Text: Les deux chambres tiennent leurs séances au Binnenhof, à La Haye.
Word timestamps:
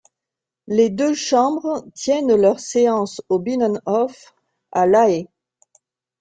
Les 0.65 0.89
deux 0.89 1.13
chambres 1.13 1.85
tiennent 1.93 2.35
leurs 2.35 2.59
séances 2.59 3.21
au 3.29 3.37
Binnenhof, 3.37 4.33
à 4.71 4.87
La 4.87 5.07
Haye. 5.11 5.27